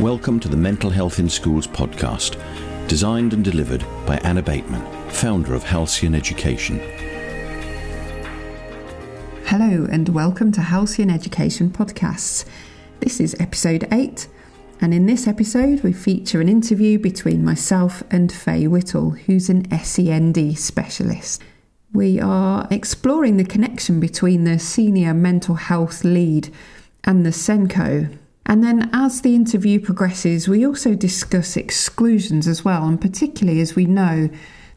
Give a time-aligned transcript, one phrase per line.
[0.00, 2.38] Welcome to the Mental Health in Schools podcast,
[2.86, 6.80] designed and delivered by Anna Bateman, founder of Halcyon Education.
[9.46, 12.44] Hello, and welcome to Halcyon Education Podcasts.
[13.00, 14.28] This is episode 8,
[14.82, 19.64] and in this episode, we feature an interview between myself and Faye Whittle, who's an
[19.82, 21.42] SEND specialist.
[21.94, 26.52] We are exploring the connection between the senior mental health lead
[27.02, 28.14] and the SENCO,
[28.46, 33.76] and then as the interview progresses, we also discuss exclusions as well, and particularly as
[33.76, 34.30] we know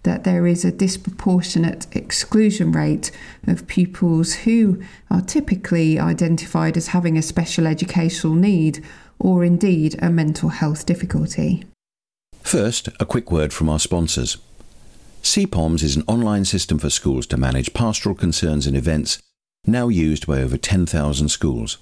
[0.04, 3.12] that there is a disproportionate exclusion rate
[3.48, 8.84] of pupils who are typically identified as having a special educational need
[9.20, 11.64] or indeed a mental health difficulty.
[12.42, 14.38] First, a quick word from our sponsors.
[15.22, 19.22] CPOMS is an online system for schools to manage pastoral concerns and events,
[19.66, 21.78] now used by over 10,000 schools.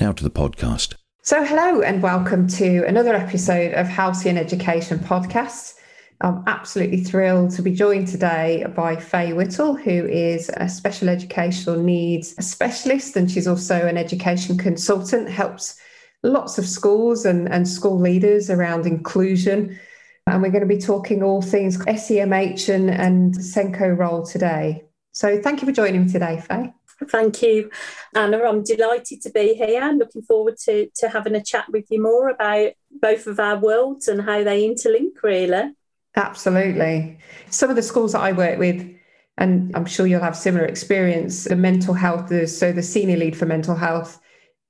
[0.00, 0.96] Now to the podcast.
[1.22, 5.74] So, hello and welcome to another episode of Halcyon Education Podcast.
[6.20, 11.82] I'm absolutely thrilled to be joined today by Faye Whittle, who is a special educational
[11.82, 15.78] needs specialist, and she's also an education consultant, helps
[16.22, 19.78] lots of schools and, and school leaders around inclusion.
[20.26, 24.84] And we're going to be talking all things SEMH and, and SENCO role today.
[25.12, 26.72] So thank you for joining me today, Faye.
[27.08, 27.70] Thank you,
[28.14, 28.38] Anna.
[28.38, 29.82] I'm delighted to be here.
[29.82, 33.58] I'm looking forward to, to having a chat with you more about both of our
[33.58, 35.72] worlds and how they interlink, really.
[36.16, 37.18] Absolutely.
[37.50, 38.88] Some of the schools that I work with,
[39.36, 43.46] and I'm sure you'll have similar experience, the mental health, so the senior lead for
[43.46, 44.20] mental health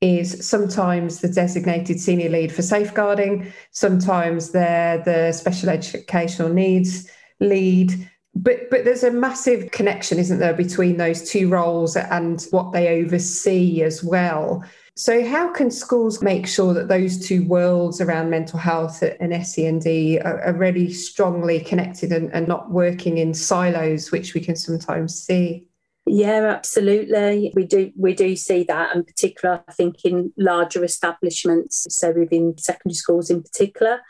[0.00, 7.08] is sometimes the designated senior lead for safeguarding, sometimes they're the special educational needs
[7.40, 7.92] lead.
[8.34, 13.02] But but there's a massive connection, isn't there, between those two roles and what they
[13.02, 14.64] oversee as well.
[14.96, 19.86] So, how can schools make sure that those two worlds around mental health and SEND
[20.24, 25.20] are, are really strongly connected and, and not working in silos, which we can sometimes
[25.20, 25.66] see?
[26.06, 27.52] Yeah, absolutely.
[27.56, 32.56] We do we do see that, and particular, I think, in larger establishments, so within
[32.58, 34.00] secondary schools in particular.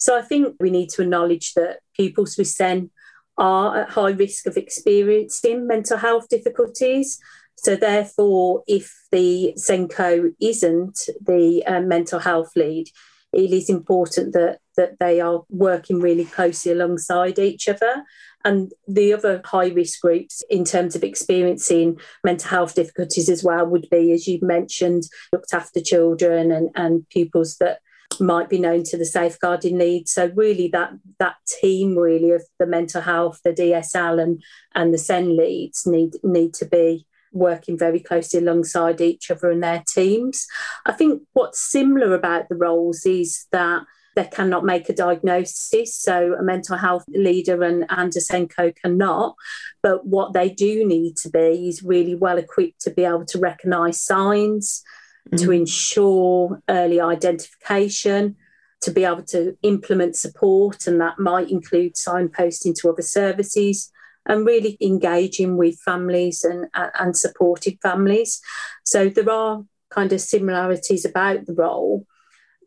[0.00, 2.90] So I think we need to acknowledge that pupils with SEN
[3.38, 7.20] are at high risk of experiencing mental health difficulties.
[7.62, 12.88] So, therefore, if the SENCO isn't the uh, mental health lead,
[13.32, 18.04] it is important that, that they are working really closely alongside each other.
[18.44, 23.64] And the other high risk groups, in terms of experiencing mental health difficulties as well,
[23.66, 27.78] would be, as you mentioned, looked after children and, and pupils that
[28.20, 30.08] might be known to the safeguarding lead.
[30.08, 34.42] So really that that team really of the mental health, the DSL and
[34.74, 39.62] and the SEN leads need need to be working very closely alongside each other and
[39.62, 40.46] their teams.
[40.86, 43.82] I think what's similar about the roles is that
[44.14, 45.96] they cannot make a diagnosis.
[45.96, 49.36] So a mental health leader and, and a SENCO cannot.
[49.82, 53.38] But what they do need to be is really well equipped to be able to
[53.38, 54.82] recognise signs,
[55.30, 55.40] mm.
[55.42, 58.36] to ensure early identification,
[58.82, 63.90] to be able to implement support, and that might include signposting to other services
[64.26, 68.40] and really engaging with families and, and supporting families.
[68.84, 72.06] So there are kind of similarities about the role.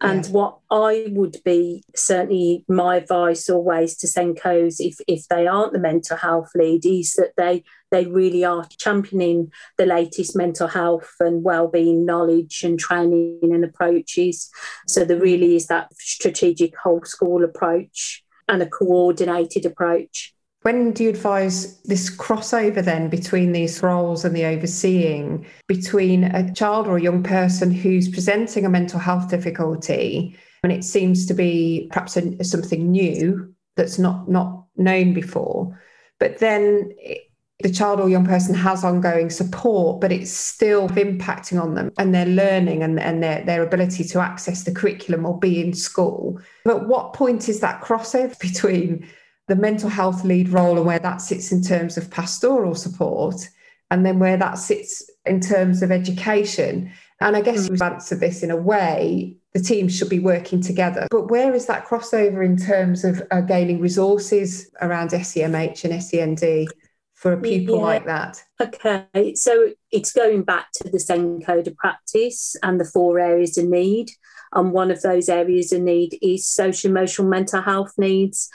[0.01, 0.31] And yeah.
[0.31, 5.79] what I would be certainly my advice always to SENCOs, if, if they aren't the
[5.79, 11.45] mental health lead, is that they they really are championing the latest mental health and
[11.45, 14.49] well-being knowledge and training and approaches.
[14.85, 20.35] So there really is that strategic whole school approach and a coordinated approach.
[20.65, 26.51] When do you advise this crossover then between these roles and the overseeing between a
[26.55, 31.35] child or a young person who's presenting a mental health difficulty and it seems to
[31.35, 35.79] be perhaps a, something new that's not not known before,
[36.19, 37.29] but then it,
[37.59, 42.11] the child or young person has ongoing support, but it's still impacting on them and
[42.11, 46.39] their learning and, and their, their ability to access the curriculum or be in school.
[46.63, 49.07] But what point is that crossover between
[49.47, 53.47] the mental health lead role and where that sits in terms of pastoral support,
[53.91, 56.91] and then where that sits in terms of education.
[57.21, 61.07] And I guess you've answered this in a way, the teams should be working together.
[61.09, 66.67] But where is that crossover in terms of uh, gaining resources around SEMH and SEND
[67.13, 67.81] for a pupil yeah.
[67.81, 68.43] like that?
[68.59, 73.57] Okay, so it's going back to the SEND code of practice and the four areas
[73.57, 74.09] of need.
[74.51, 78.49] And one of those areas of need is social emotional mental health needs.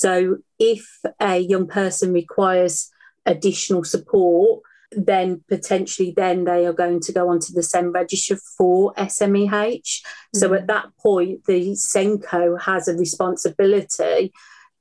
[0.00, 0.86] So if
[1.20, 2.90] a young person requires
[3.26, 4.62] additional support,
[4.96, 9.50] then potentially then they are going to go onto the SEND register for SEMH.
[9.50, 10.38] Mm-hmm.
[10.38, 14.32] So at that point, the SENCO has a responsibility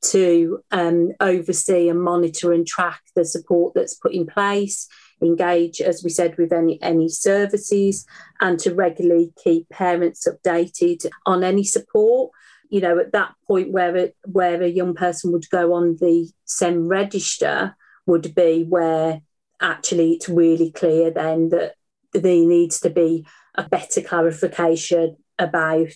[0.03, 4.87] to um, oversee and monitor and track the support that's put in place,
[5.21, 8.05] engage, as we said, with any, any services,
[8.39, 12.31] and to regularly keep parents updated on any support.
[12.71, 16.31] You know, at that point where it, where a young person would go on the
[16.45, 17.75] SEND register
[18.07, 19.21] would be where
[19.61, 21.75] actually it's really clear then that
[22.13, 23.25] there needs to be
[23.55, 25.87] a better clarification about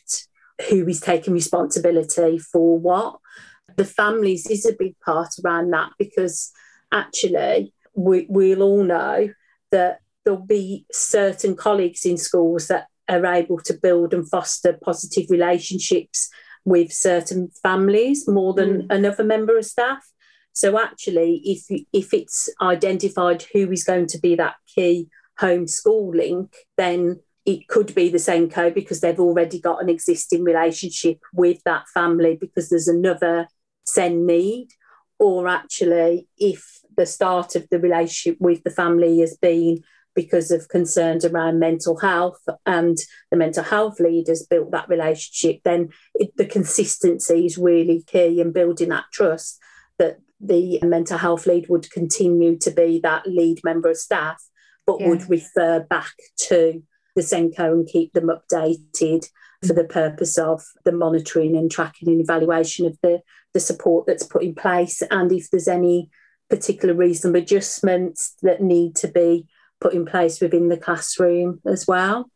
[0.69, 3.19] who is taking responsibility for what.
[3.75, 6.51] The families is a big part around that because
[6.91, 9.29] actually we, we'll all know
[9.71, 15.25] that there'll be certain colleagues in schools that are able to build and foster positive
[15.29, 16.29] relationships
[16.65, 18.85] with certain families more than mm.
[18.89, 20.03] another member of staff.
[20.53, 26.15] So actually, if if it's identified who is going to be that key home school
[26.15, 31.61] link, then it could be the SENCO because they've already got an existing relationship with
[31.65, 33.47] that family because there's another
[33.85, 34.69] SEND need.
[35.19, 39.83] Or actually, if the start of the relationship with the family has been
[40.15, 42.97] because of concerns around mental health and
[43.29, 48.51] the mental health leaders built that relationship, then it, the consistency is really key in
[48.51, 49.59] building that trust
[49.99, 54.41] that the mental health lead would continue to be that lead member of staff,
[54.85, 55.09] but yeah.
[55.09, 56.81] would refer back to
[57.15, 59.25] the SENCO and keep them updated
[59.65, 63.21] for the purpose of the monitoring and tracking and evaluation of the,
[63.53, 65.01] the support that's put in place.
[65.09, 66.09] And if there's any
[66.49, 69.47] particular reasonable adjustments that need to be
[69.79, 72.29] put in place within the classroom as well.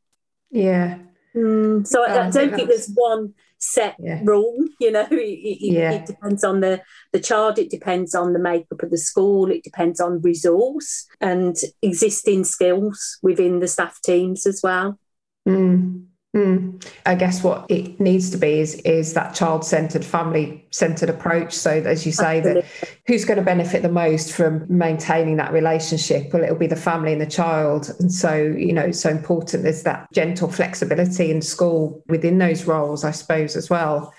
[0.51, 0.99] Yeah.
[1.35, 4.21] Mm, so I, I, don't think there's one set yeah.
[4.23, 4.65] rule.
[4.79, 5.91] You know, it, it, yeah.
[5.91, 6.81] it, depends on the
[7.13, 7.59] the child.
[7.59, 9.51] It depends on the makeup of the school.
[9.51, 14.99] It depends on resource and existing skills within the staff teams as well.
[15.47, 16.05] Mm.
[16.35, 16.85] Mm.
[17.07, 21.53] I guess what it needs to be is is that child centered, family centered approach.
[21.53, 22.61] So, as you say, Absolutely.
[22.61, 26.31] that who's going to benefit the most from maintaining that relationship?
[26.31, 27.91] Well, it'll be the family and the child.
[27.99, 33.03] And so, you know, so important is that gentle flexibility in school within those roles,
[33.03, 34.13] I suppose, as well.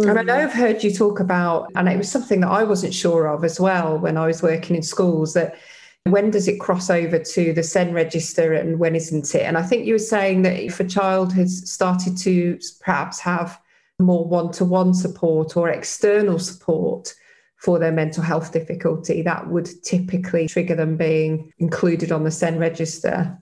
[0.00, 0.10] Mm.
[0.10, 0.44] And I know mm.
[0.44, 3.60] I've heard you talk about, and it was something that I wasn't sure of as
[3.60, 5.54] well when I was working in schools that
[6.04, 9.42] when does it cross over to the SEN register and when isn't it?
[9.42, 13.60] And I think you were saying that if a child has started to perhaps have
[13.98, 17.14] more one to one support or external support
[17.56, 22.58] for their mental health difficulty, that would typically trigger them being included on the SEN
[22.58, 23.38] register.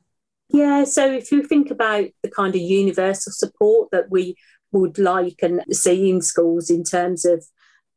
[0.50, 4.36] Yeah, so if you think about the kind of universal support that we
[4.72, 7.44] would like and see in schools in terms of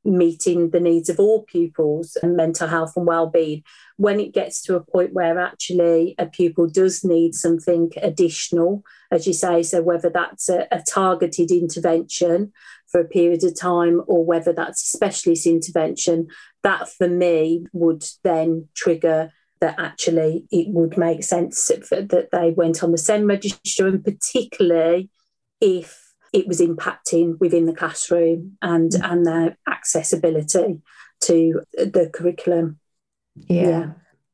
[0.05, 3.63] meeting the needs of all pupils and mental health and well-being
[3.97, 9.27] when it gets to a point where actually a pupil does need something additional as
[9.27, 12.51] you say so whether that's a, a targeted intervention
[12.87, 16.27] for a period of time or whether that's a specialist intervention
[16.63, 19.31] that for me would then trigger
[19.61, 25.09] that actually it would make sense that they went on the SEND register and particularly
[25.61, 29.11] if it was impacting within the classroom and mm.
[29.11, 30.81] and their accessibility
[31.21, 32.79] to the curriculum.
[33.35, 33.91] Yeah, yeah.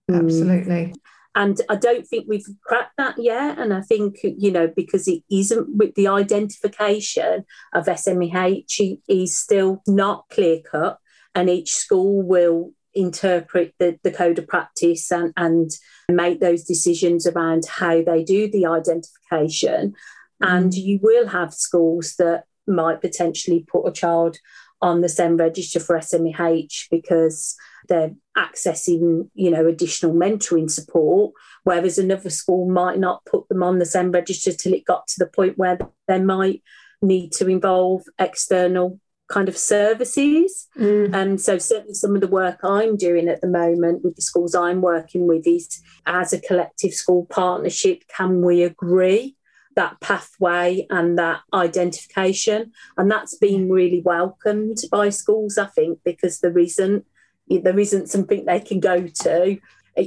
[0.09, 0.23] Mm.
[0.25, 0.93] absolutely.
[1.35, 3.59] And I don't think we've cracked that yet.
[3.59, 9.81] And I think, you know, because it isn't with the identification of SEMH is still
[9.87, 10.97] not clear cut.
[11.35, 15.71] And each school will interpret the, the code of practice and, and
[16.09, 19.93] make those decisions around how they do the identification.
[20.41, 20.77] And mm.
[20.77, 24.37] you will have schools that might potentially put a child
[24.81, 27.55] on the SEND register for SEMH because
[27.87, 33.79] they're accessing, you know, additional mentoring support, whereas another school might not put them on
[33.79, 35.77] the SEND register till it got to the point where
[36.07, 36.63] they might
[37.01, 40.67] need to involve external kind of services.
[40.77, 41.13] Mm.
[41.13, 44.55] And so certainly some of the work I'm doing at the moment with the schools
[44.55, 49.35] I'm working with is as a collective school partnership, can we agree
[49.75, 52.71] that pathway and that identification.
[52.97, 57.05] And that's been really welcomed by schools, I think, because there isn't
[57.49, 59.59] there isn't something they can go to.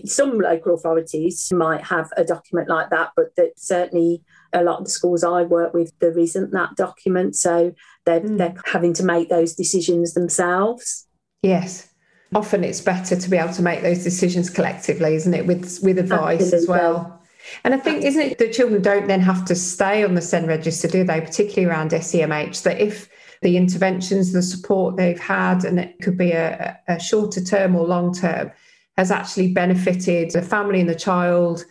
[0.05, 4.23] Some local authorities might have a document like that, but that certainly
[4.53, 7.37] a lot of the schools I work with, there isn't that document.
[7.37, 7.75] So
[8.07, 8.39] they're, mm.
[8.39, 11.07] they're having to make those decisions themselves.
[11.43, 11.89] Yes.
[12.35, 15.47] Often it's better to be able to make those decisions collectively, isn't it?
[15.47, 16.59] With with advice Absolutely.
[16.59, 17.23] as well.
[17.65, 20.47] And I think, isn't it, the children don't then have to stay on the SEND
[20.47, 21.21] register, do they?
[21.21, 23.09] Particularly around SEMH, that if
[23.43, 27.87] the interventions, the support they've had, and it could be a, a shorter term or
[27.87, 28.51] long term,
[28.97, 31.65] has actually benefited the family and the child,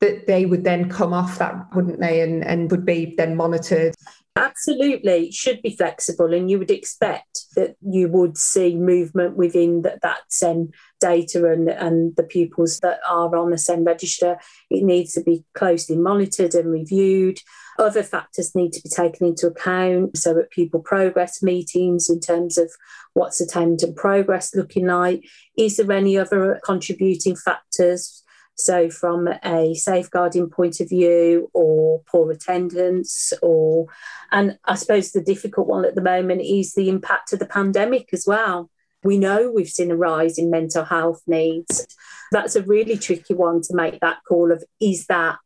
[0.00, 3.94] that they would then come off that, wouldn't they, and, and would be then monitored.
[4.36, 10.02] Absolutely, should be flexible, and you would expect that you would see movement within that,
[10.02, 14.38] that SEN data and, and the pupils that are on the SEN register.
[14.70, 17.38] It needs to be closely monitored and reviewed.
[17.78, 20.16] Other factors need to be taken into account.
[20.16, 22.70] So, at pupil progress meetings, in terms of
[23.14, 25.24] what's attainment and progress looking like,
[25.58, 28.22] is there any other contributing factors?
[28.54, 33.86] So, from a safeguarding point of view, or poor attendance, or,
[34.32, 38.08] and I suppose the difficult one at the moment is the impact of the pandemic
[38.12, 38.70] as well.
[39.04, 41.86] We know we've seen a rise in mental health needs.
[42.32, 45.38] That's a really tricky one to make that call of is that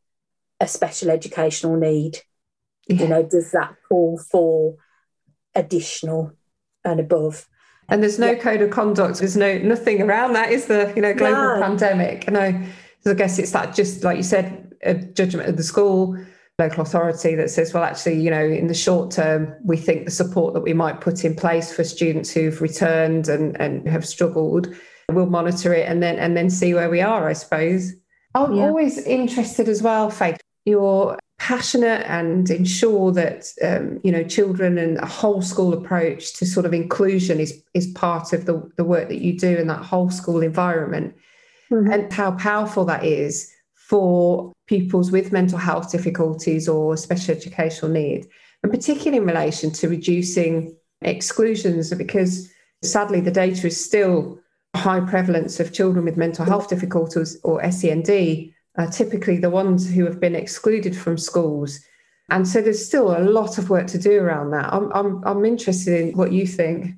[0.60, 2.18] a special educational need?
[2.88, 3.02] Yeah.
[3.02, 4.76] You know, does that call for
[5.54, 6.32] additional
[6.84, 7.46] and above?
[7.88, 8.38] And there's no yeah.
[8.38, 9.18] code of conduct.
[9.18, 10.50] There's no nothing around that.
[10.50, 11.60] Is the you know global no.
[11.60, 12.30] pandemic?
[12.30, 12.62] No.
[13.00, 16.16] So I guess it's that just like you said, a judgment of the school,
[16.58, 20.10] local authority that says, well, actually, you know, in the short term, we think the
[20.10, 24.72] support that we might put in place for students who've returned and, and have struggled,
[25.08, 27.92] we'll monitor it and then and then see where we are, I suppose.
[28.34, 28.66] I'm yeah.
[28.66, 30.38] always interested as well, Faith.
[30.64, 36.44] You're passionate and ensure that um, you know children and a whole school approach to
[36.44, 39.82] sort of inclusion is is part of the, the work that you do in that
[39.82, 41.14] whole school environment
[41.70, 41.90] mm-hmm.
[41.90, 48.26] and how powerful that is for pupils with mental health difficulties or special educational need,
[48.62, 52.50] and particularly in relation to reducing exclusions, because
[52.82, 54.38] sadly the data is still
[54.76, 58.04] high prevalence of children with mental health difficulties or SEND
[58.80, 61.80] are typically the ones who have been excluded from schools.
[62.30, 64.72] And so there's still a lot of work to do around that.
[64.72, 66.94] I'm, I'm, I'm interested in what you think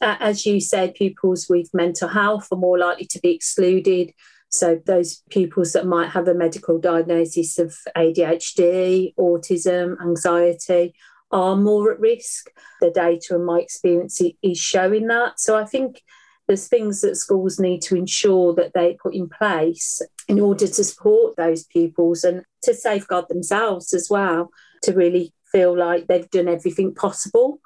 [0.00, 4.12] as you said, pupils with mental health are more likely to be excluded.
[4.48, 10.94] So, those pupils that might have a medical diagnosis of ADHD, autism, anxiety
[11.30, 12.50] are more at risk.
[12.80, 15.40] The data and my experience is showing that.
[15.40, 16.02] So, I think
[16.46, 20.84] there's things that schools need to ensure that they put in place in order to
[20.84, 24.50] support those pupils and to safeguard themselves as well,
[24.82, 27.60] to really feel like they've done everything possible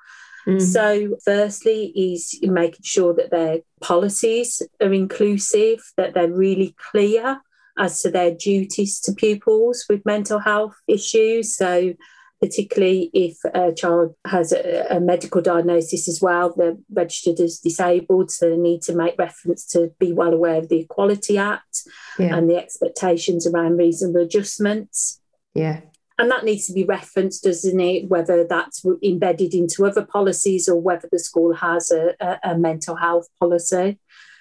[0.49, 0.63] Mm.
[0.63, 7.43] So, firstly, is making sure that their policies are inclusive, that they're really clear
[7.79, 11.55] as to their duties to pupils with mental health issues.
[11.55, 11.93] So,
[12.41, 18.31] particularly if a child has a, a, medical diagnosis as well, they're registered as disabled,
[18.31, 21.83] so they need to make reference to be well aware of the Equality Act
[22.19, 22.37] yeah.
[22.37, 25.21] and the expectations around reasonable adjustments.
[25.55, 25.81] Yeah
[26.19, 28.09] and that needs to be referenced, doesn't it?
[28.09, 32.97] Whether that's embedded into other policies or whether the school has a, a, a mental
[32.97, 34.01] health policy.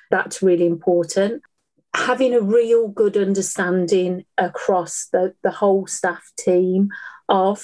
[0.10, 1.44] That's really important.
[1.96, 6.90] Having a real good understanding across the, the whole staff team
[7.30, 7.64] of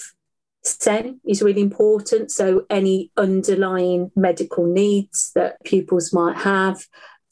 [0.64, 2.32] SEN is really important.
[2.32, 6.86] So, any underlying medical needs that pupils might have,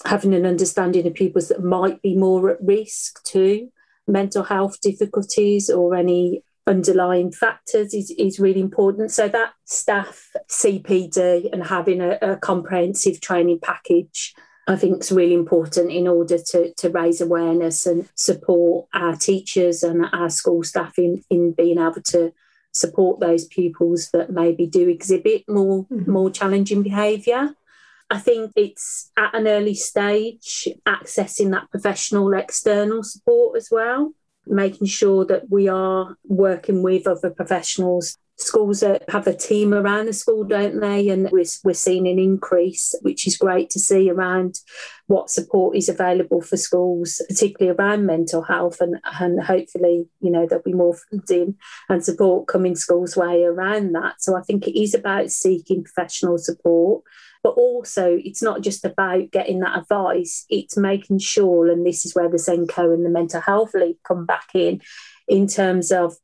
[0.06, 3.70] having an understanding of pupils that might be more at risk to
[4.08, 9.12] mental health difficulties or any underlying factors is, is really important.
[9.12, 14.34] So that staff CPD and having a, a comprehensive training package
[14.68, 19.84] I think is really important in order to, to raise awareness and support our teachers
[19.84, 22.32] and our school staff in, in being able to
[22.72, 26.12] support those pupils that maybe do exhibit more mm-hmm.
[26.12, 27.56] more challenging behaviour.
[28.10, 34.13] I think it's at an early stage accessing that professional external support as well
[34.46, 38.18] making sure that we are working with other professionals.
[38.38, 41.10] Schools that have a team around the school, don't they?
[41.10, 44.56] And we're, we're seeing an increase, which is great to see around
[45.08, 48.82] what support is available for schools, particularly around mental health.
[48.82, 51.56] And, and hopefully, you know, there'll be more funding
[51.88, 54.22] and support coming schools' way around that.
[54.22, 57.04] So I think it is about seeking professional support
[57.44, 62.14] but also, it's not just about getting that advice, it's making sure, and this is
[62.14, 64.82] where the SENCO and the Mental Health Lead come back in,
[65.28, 66.16] in terms of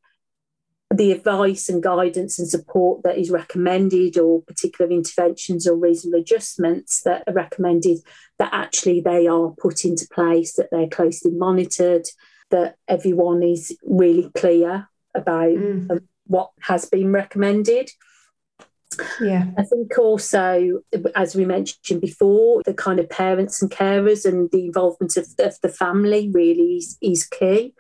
[0.94, 7.02] the advice and guidance and support that is recommended, or particular interventions or reasonable adjustments
[7.04, 8.00] that are recommended,
[8.40, 12.06] that actually they are put into place, that they're closely monitored,
[12.52, 16.02] that everyone is really clear about mm.
[16.26, 17.90] what has been recommended.
[19.22, 19.48] Yeah.
[19.58, 20.82] I think also,
[21.16, 25.60] as we mentioned before, the kind of parents and carers and the involvement of, of
[25.62, 27.74] the family really is, is key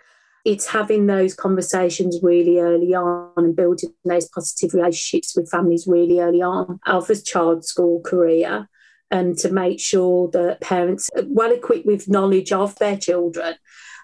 [0.48, 6.22] it's having those conversations really early on and building those positive relationships with families really
[6.22, 6.80] early on.
[6.88, 8.70] Alpha's child school career
[9.12, 13.56] and to make sure that parents are well equipped with knowledge of their children.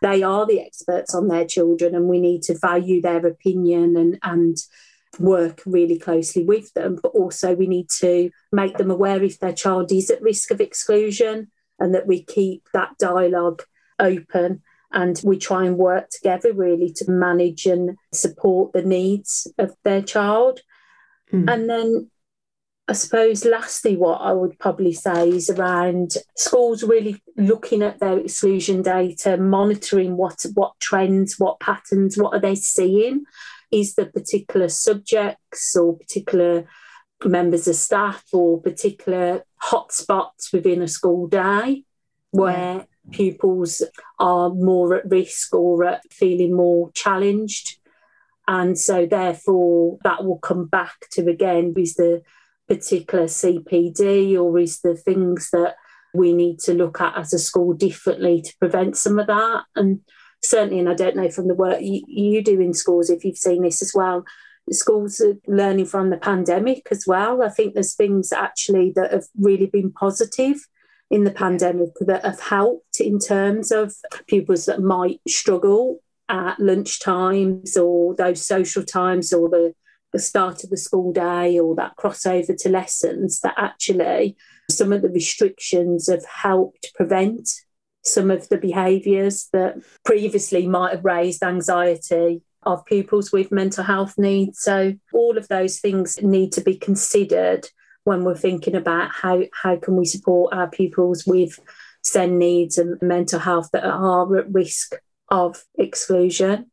[0.01, 4.19] They are the experts on their children, and we need to value their opinion and,
[4.21, 4.57] and
[5.19, 6.99] work really closely with them.
[7.01, 10.59] But also, we need to make them aware if their child is at risk of
[10.59, 13.63] exclusion and that we keep that dialogue
[13.97, 14.61] open
[14.93, 20.01] and we try and work together really to manage and support the needs of their
[20.01, 20.61] child.
[21.31, 21.51] Mm.
[21.51, 22.11] And then
[22.87, 28.19] I suppose lastly, what I would probably say is around schools really looking at their
[28.19, 33.23] exclusion data, monitoring what what trends, what patterns, what are they seeing?
[33.71, 36.65] Is the particular subjects or particular
[37.23, 41.85] members of staff or particular hotspots within a school day
[42.31, 43.81] where pupils
[44.19, 47.77] are more at risk or at feeling more challenged.
[48.47, 52.21] And so, therefore, that will come back to again is the
[52.67, 55.75] particular CPD or is the things that
[56.13, 59.63] we need to look at as a school differently to prevent some of that.
[59.75, 60.01] And
[60.43, 63.37] certainly, and I don't know from the work you, you do in schools if you've
[63.37, 64.25] seen this as well,
[64.71, 67.41] schools are learning from the pandemic as well.
[67.41, 70.67] I think there's things actually that have really been positive
[71.09, 73.93] in the pandemic that have helped in terms of
[74.27, 79.73] pupils that might struggle at lunch times or those social times or the,
[80.11, 84.35] the start of the school day or that crossover to lessons that actually
[84.71, 87.49] some of the restrictions have helped prevent
[88.03, 94.15] some of the behaviours that previously might have raised anxiety of pupils with mental health
[94.17, 94.59] needs.
[94.59, 97.67] So all of those things need to be considered
[98.03, 101.59] when we're thinking about how, how can we support our pupils with
[102.03, 104.95] SEND needs and mental health that are at risk
[105.29, 106.69] of exclusion.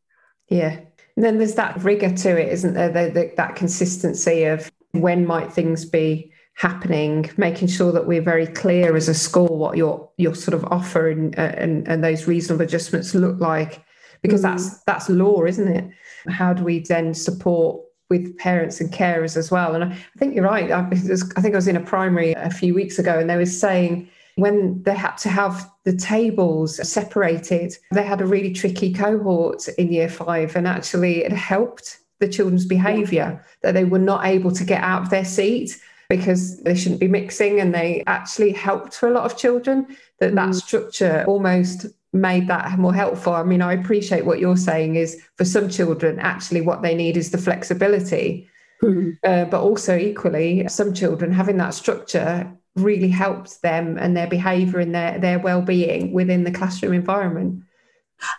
[0.48, 0.80] Yeah.
[1.16, 2.88] And then there's that rigor to it, isn't there?
[2.88, 8.46] The, the, that consistency of when might things be happening, making sure that we're very
[8.46, 12.64] clear as a school what your your sort of offer and and, and those reasonable
[12.64, 13.82] adjustments look like,
[14.22, 14.44] because mm.
[14.44, 15.90] that's that's law, isn't it?
[16.28, 19.74] How do we then support with parents and carers as well.
[19.74, 20.70] And I, think you're right.
[20.70, 23.46] I, I think I was in a primary a few weeks ago and they were
[23.46, 29.68] saying when they had to have the tables separated, they had a really tricky cohort
[29.78, 30.56] in year five.
[30.56, 35.02] And actually, it helped the children's behaviour that they were not able to get out
[35.02, 37.60] of their seat because they shouldn't be mixing.
[37.60, 39.86] And they actually helped for a lot of children
[40.18, 40.54] that that mm.
[40.54, 43.34] structure almost made that more helpful.
[43.34, 47.16] I mean, I appreciate what you're saying is for some children, actually, what they need
[47.16, 48.48] is the flexibility.
[48.82, 49.10] Mm-hmm.
[49.22, 54.78] Uh, but also, equally, some children having that structure really helps them and their behaviour
[54.78, 57.62] and their, their well-being within the classroom environment.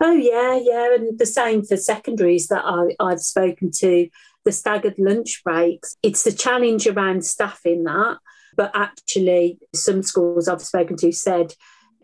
[0.01, 4.09] Oh yeah, yeah, and the same for secondaries that I, I've spoken to.
[4.43, 5.95] The staggered lunch breaks.
[6.01, 8.17] It's the challenge around staffing that,
[8.57, 11.53] but actually, some schools I've spoken to said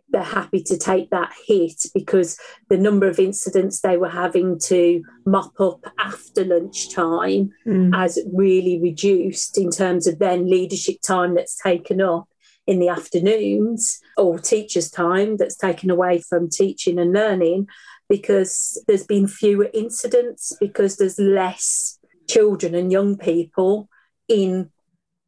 [0.10, 2.39] they're happy to take that hit because
[2.70, 7.96] the number of incidents they were having to mop up after lunchtime mm.
[7.96, 12.28] has really reduced in terms of then leadership time that's taken up
[12.65, 17.67] in the afternoons or teachers' time that's taken away from teaching and learning
[18.10, 23.89] because there's been fewer incidents because there's less children and young people
[24.28, 24.70] in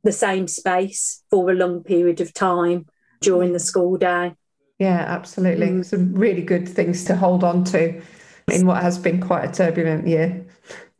[0.04, 2.86] the same space for a long period of time
[3.22, 4.34] during the school day.
[4.80, 5.68] Yeah, absolutely.
[5.68, 5.86] Mm.
[5.86, 8.02] Some really good things to hold on to
[8.52, 10.46] in what has been quite a turbulent year.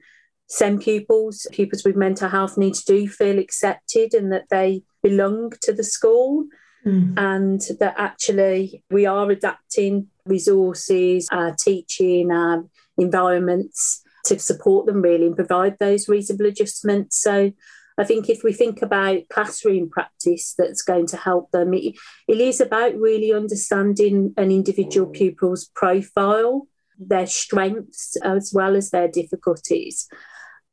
[0.47, 5.71] some pupils, pupils with mental health needs do feel accepted and that they belong to
[5.71, 6.45] the school
[6.85, 7.13] mm.
[7.17, 12.65] and that actually we are adapting resources, our teaching, our
[12.97, 17.21] environments to support them really and provide those reasonable adjustments.
[17.21, 17.51] So
[17.97, 21.95] I think if we think about classroom practice that's going to help them, it,
[22.27, 25.13] it is about really understanding an individual mm.
[25.13, 30.07] pupil's profile, their strengths as well as their difficulties.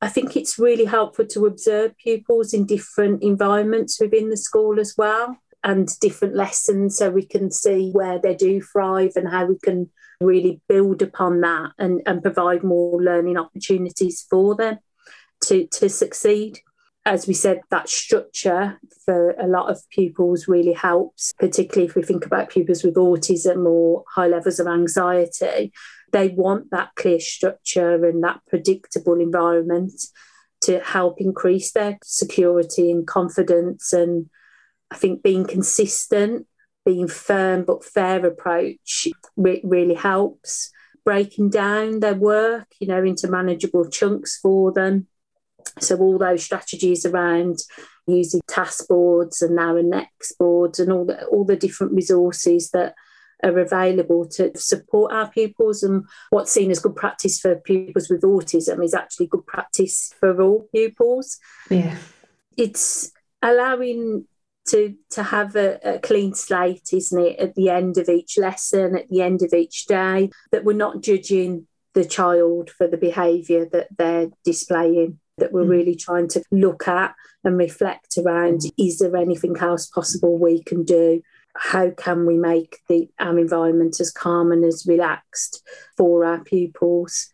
[0.01, 4.95] I think it's really helpful to observe pupils in different environments within the school as
[4.97, 9.59] well and different lessons so we can see where they do thrive and how we
[9.59, 9.91] can
[10.21, 14.79] really build upon that and, and provide more learning opportunities for them
[15.43, 16.61] to, to succeed.
[17.05, 22.03] As we said, that structure for a lot of pupils really helps, particularly if we
[22.03, 25.73] think about pupils with autism or high levels of anxiety.
[26.13, 29.93] They want that clear structure and that predictable environment
[30.63, 33.93] to help increase their security and confidence.
[33.93, 34.29] And
[34.91, 36.47] I think being consistent,
[36.85, 40.71] being firm but fair approach re- really helps.
[41.05, 45.07] Breaking down their work, you know, into manageable chunks for them.
[45.81, 47.59] So all those strategies around
[48.07, 52.71] using task boards and now and next boards and all the all the different resources
[52.71, 52.95] that
[53.43, 55.83] are available to support our pupils.
[55.83, 60.41] And what's seen as good practice for pupils with autism is actually good practice for
[60.43, 61.39] all pupils.
[61.71, 61.97] Yeah.
[62.57, 64.27] It's allowing
[64.69, 68.97] to to have a, a, clean slate, isn't it, at the end of each lesson,
[68.97, 73.67] at the end of each day, that we're not judging the child for the behaviour
[73.73, 75.71] that they're displaying, that we're mm.
[75.71, 80.85] really trying to look at and reflect around is there anything else possible we can
[80.85, 81.23] do?
[81.59, 87.31] how can we make the our environment as calm and as relaxed for our pupils?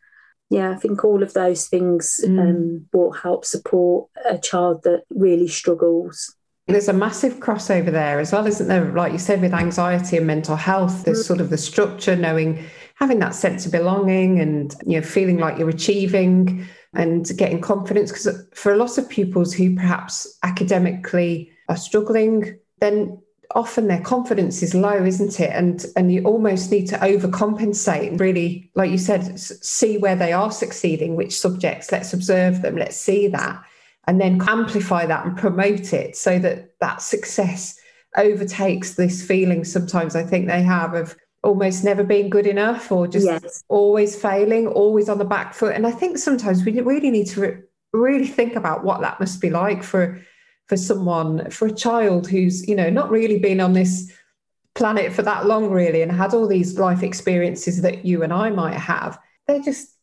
[0.50, 2.38] Yeah, I think all of those things mm.
[2.38, 6.36] um, will help support a child that really struggles.
[6.66, 8.90] There's a massive crossover there as well, isn't there?
[8.92, 11.26] Like you said, with anxiety and mental health, there's mm.
[11.26, 15.58] sort of the structure, knowing, having that sense of belonging and, you know, feeling like
[15.58, 18.10] you're achieving and getting confidence.
[18.10, 23.20] Because for a lot of pupils who perhaps academically are struggling, then
[23.54, 28.20] often their confidence is low isn't it and and you almost need to overcompensate and
[28.20, 32.96] really like you said see where they are succeeding which subjects let's observe them let's
[32.96, 33.62] see that
[34.06, 37.78] and then amplify that and promote it so that that success
[38.16, 43.06] overtakes this feeling sometimes i think they have of almost never being good enough or
[43.06, 43.64] just yes.
[43.68, 47.40] always failing always on the back foot and i think sometimes we really need to
[47.40, 47.58] re-
[47.92, 50.20] really think about what that must be like for
[50.66, 54.10] for someone, for a child who's, you know, not really been on this
[54.74, 58.50] planet for that long, really, and had all these life experiences that you and I
[58.50, 59.18] might have.
[59.46, 59.94] They're just,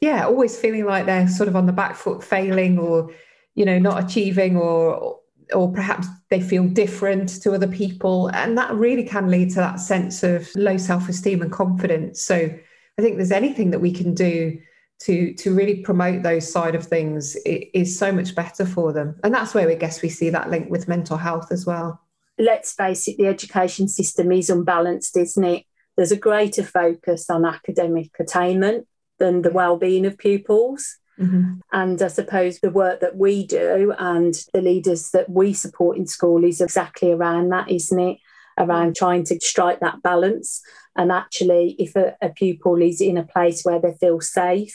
[0.00, 3.12] yeah, always feeling like they're sort of on the back foot, failing or,
[3.60, 5.18] you know, not achieving or,
[5.52, 8.28] or perhaps they feel different to other people.
[8.28, 12.22] And that really can lead to that sense of low self esteem and confidence.
[12.22, 14.58] So I think there's anything that we can do
[15.00, 19.32] to to really promote those side of things is so much better for them and
[19.32, 21.98] that's where i guess we see that link with mental health as well
[22.38, 25.64] let's face it the education system is unbalanced isn't it
[25.96, 28.86] there's a greater focus on academic attainment
[29.18, 31.52] than the well-being of pupils mm-hmm.
[31.72, 36.06] and i suppose the work that we do and the leaders that we support in
[36.06, 38.18] school is exactly around that isn't it?
[38.58, 40.60] Around trying to strike that balance.
[40.94, 44.74] And actually if a, a pupil is in a place where they feel safe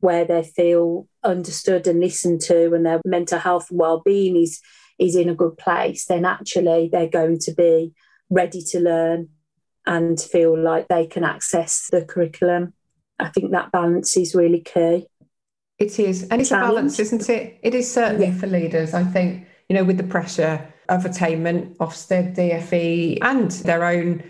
[0.00, 4.60] where they feel understood and listened to and their mental health and well-being is
[4.98, 7.94] is in a good place then actually they're going to be
[8.28, 9.28] ready to learn
[9.86, 12.72] and feel like they can access the curriculum.
[13.18, 15.06] I think that balance is really key
[15.84, 18.38] it is and it's a balance isn't it it is certainly yeah.
[18.38, 23.84] for leaders i think you know with the pressure of attainment ofsted dfe and their
[23.84, 24.22] own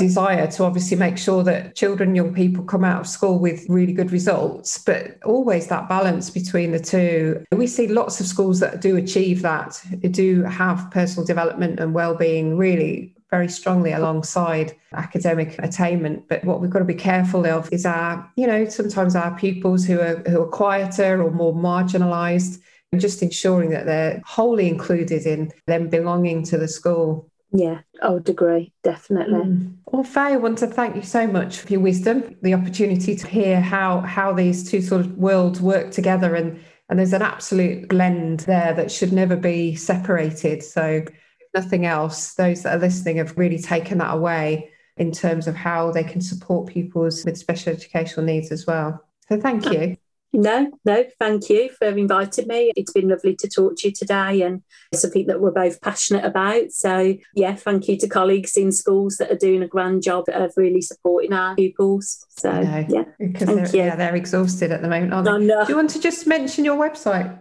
[0.00, 3.92] desire to obviously make sure that children, young people come out of school with really
[3.92, 7.44] good results, but always that balance between the two.
[7.52, 12.56] We see lots of schools that do achieve that, do have personal development and well-being
[12.56, 16.28] really very strongly alongside academic attainment.
[16.28, 19.84] But what we've got to be careful of is our, you know, sometimes our pupils
[19.84, 22.60] who are who are quieter or more marginalised,
[22.92, 27.30] and just ensuring that they're wholly included in them belonging to the school.
[27.52, 29.40] Yeah, I would agree, definitely.
[29.40, 29.76] Mm.
[29.86, 33.26] Well, Faye, I want to thank you so much for your wisdom, the opportunity to
[33.26, 37.88] hear how how these two sort of worlds work together and and there's an absolute
[37.88, 40.62] blend there that should never be separated.
[40.62, 41.04] So
[41.54, 45.90] nothing else, those that are listening have really taken that away in terms of how
[45.90, 49.04] they can support pupils with special educational needs as well.
[49.28, 49.96] So thank you.
[50.32, 52.70] No, no, thank you for inviting me.
[52.76, 56.24] It's been lovely to talk to you today and it's something that we're both passionate
[56.24, 56.70] about.
[56.70, 60.52] So, yeah, thank you to colleagues in schools that are doing a grand job of
[60.56, 62.24] really supporting our pupils.
[62.28, 63.82] So, yeah, because thank they're, you.
[63.82, 65.46] Yeah, they're exhausted at the moment, aren't they?
[65.48, 67.36] Do you want to just mention your website?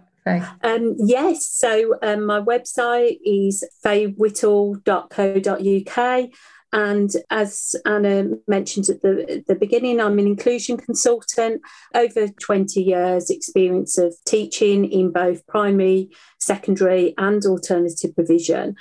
[0.63, 6.29] Um, yes, so um, my website is faywhittle.co.uk.
[6.71, 11.61] And as Anna mentioned at the, the beginning, I'm an inclusion consultant,
[11.95, 18.75] over 20 years' experience of teaching in both primary, secondary, and alternative provision.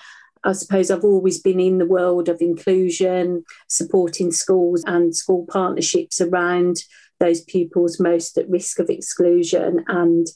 [0.44, 6.20] I suppose I've always been in the world of inclusion, supporting schools and school partnerships
[6.20, 6.76] around
[7.20, 10.28] those pupils most at risk of exclusion and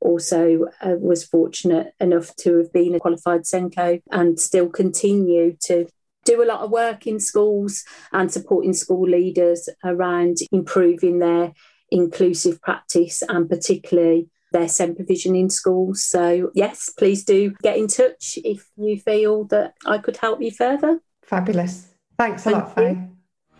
[0.00, 5.86] also uh, was fortunate enough to have been a qualified SENCO and still continue to
[6.24, 11.52] do a lot of work in schools and supporting school leaders around improving their
[11.90, 16.02] inclusive practice and particularly their SEND provision in schools.
[16.02, 20.50] So, yes, please do get in touch if you feel that I could help you
[20.50, 21.00] further.
[21.22, 21.86] Fabulous.
[22.18, 23.08] Thanks a Thank lot, Faye.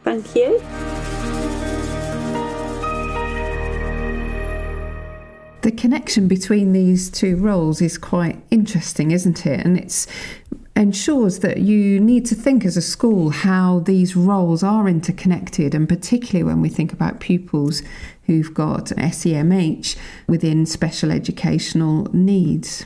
[0.02, 0.99] Thank you.
[5.70, 9.64] The connection between these two roles is quite interesting, isn't it?
[9.64, 10.04] And it
[10.74, 15.88] ensures that you need to think as a school how these roles are interconnected, and
[15.88, 17.84] particularly when we think about pupils
[18.24, 19.94] who've got SEMH
[20.26, 22.84] within special educational needs.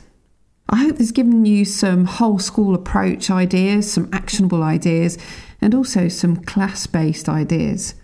[0.69, 5.17] I hope this has given you some whole school approach ideas, some actionable ideas,
[5.59, 7.95] and also some class based ideas.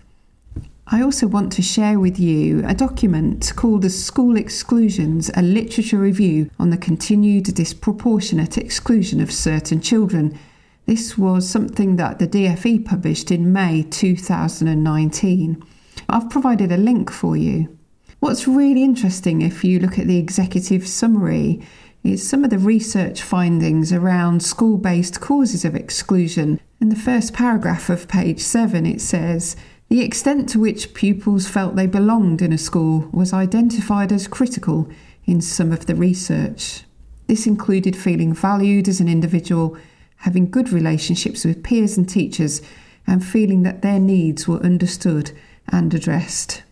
[0.94, 5.96] I also want to share with you a document called the School Exclusions, a literature
[5.96, 10.38] review on the continued disproportionate exclusion of certain children.
[10.84, 15.64] This was something that the DFE published in May 2019.
[16.10, 17.74] I've provided a link for you.
[18.20, 21.66] What's really interesting if you look at the executive summary
[22.04, 26.60] is some of the research findings around school based causes of exclusion.
[26.82, 29.56] In the first paragraph of page 7, it says,
[29.92, 34.88] the extent to which pupils felt they belonged in a school was identified as critical
[35.26, 36.84] in some of the research.
[37.26, 39.76] This included feeling valued as an individual,
[40.16, 42.62] having good relationships with peers and teachers,
[43.06, 45.32] and feeling that their needs were understood
[45.68, 46.62] and addressed.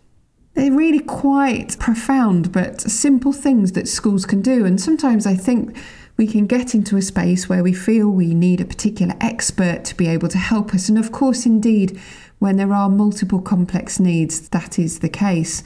[0.54, 5.76] They're really quite profound but simple things that schools can do, and sometimes I think
[6.16, 9.94] we can get into a space where we feel we need a particular expert to
[9.94, 10.88] be able to help us.
[10.88, 12.00] And of course, indeed,
[12.40, 15.62] when there are multiple complex needs, that is the case.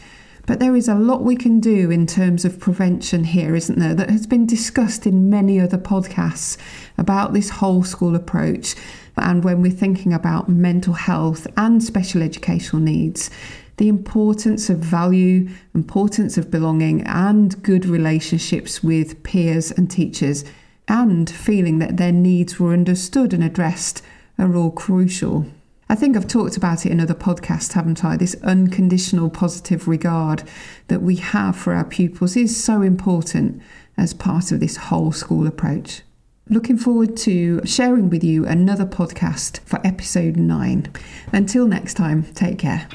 [0.47, 3.95] But there is a lot we can do in terms of prevention here, isn't there?
[3.95, 6.59] That has been discussed in many other podcasts
[6.99, 8.75] about this whole school approach.
[9.17, 13.31] And when we're thinking about mental health and special educational needs,
[13.77, 20.45] the importance of value, importance of belonging, and good relationships with peers and teachers,
[20.89, 24.03] and feeling that their needs were understood and addressed
[24.39, 25.47] are all crucial.
[25.95, 28.17] I think I've talked about it in other podcasts, haven't I?
[28.17, 30.43] This unconditional positive regard
[30.89, 33.63] that we have for our pupils is so important
[33.97, 36.03] as part of this whole school approach.
[36.49, 40.93] Looking forward to sharing with you another podcast for episode 9.
[41.33, 42.89] Until next time, take care.